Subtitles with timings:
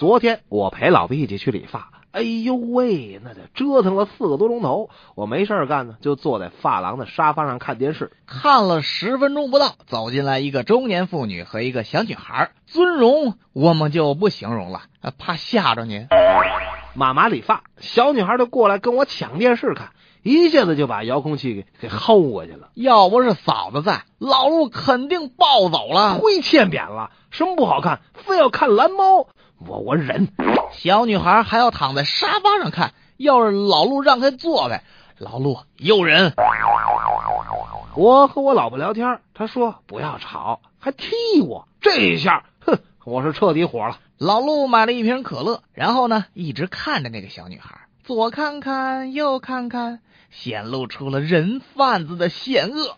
[0.00, 4.88] 昨天我陪老毕一起去理发，哎呦喂，那得折腾了四个多钟头。
[5.14, 8.10] 我没事干呢，就坐在发廊的沙发上看电视。
[8.24, 14.84] 看了十分钟不到，走进来一个中年妇女和一个小女孩，尊容我们就不形容了，
[15.18, 16.06] 怕吓着您。
[16.94, 19.90] 妈妈理发，小女孩就过来跟我抢电视看，
[20.22, 22.70] 一下子就把遥控器给给薅过去了。
[22.72, 26.16] 要不是嫂子在，老陆肯定暴走了。
[26.18, 29.28] 亏欠扁了，什么不好看，非要看蓝猫，
[29.66, 30.28] 我我忍。
[30.72, 34.82] 小女孩还要躺在沙发上看，要是老陆让开坐呗，
[35.18, 36.32] 老陆又忍。
[37.94, 43.98] 我和我老婆聊天，她说不要吵，还踢我，这一下，哼，我是彻底火了。
[44.16, 50.00] 老陆买了一瓶可乐，然后呢，一直看着那个小女孩，左看看，右看看，
[50.30, 52.96] 显露出了人贩子的险恶。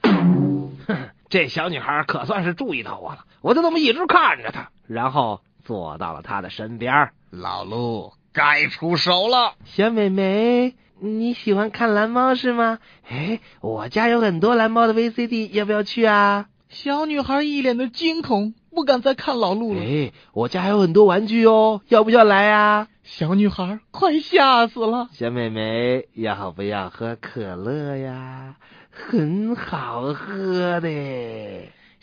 [0.87, 7.11] 哼，这小女孩可算是注意到我了，我就这么一直看着她，然后坐到了他的身边。
[7.30, 12.79] 老陆该出手了，小美眉，你喜欢看蓝猫是吗？
[13.09, 16.46] 哎，我家有很多蓝猫的 VCD，要不要去啊？
[16.68, 18.55] 小女孩一脸的惊恐。
[18.74, 19.83] 不敢再看老陆了。
[19.83, 22.88] 哎，我家还有很多玩具哦，要不要来啊？
[23.02, 25.10] 小女孩快吓死了。
[25.13, 28.57] 小美眉，要不要喝可乐呀？
[28.90, 30.88] 很好喝的。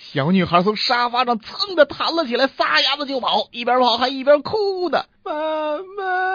[0.02, 5.04] 小女孩从沙发上蹭的弹了起来，撒丫子就跑，一边跑还一边哭呢。
[5.26, 6.29] 妈妈，